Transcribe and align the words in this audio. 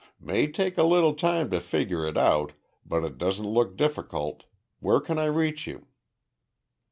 "May 0.19 0.51
take 0.51 0.79
a 0.79 0.83
little 0.83 1.13
time 1.13 1.51
to 1.51 1.59
figure 1.59 2.07
it 2.07 2.17
out, 2.17 2.53
but 2.83 3.03
it 3.03 3.19
doesn't 3.19 3.45
look 3.47 3.77
difficult. 3.77 4.45
Where 4.79 4.99
can 4.99 5.19
I 5.19 5.25
reach 5.25 5.67
you?" 5.67 5.85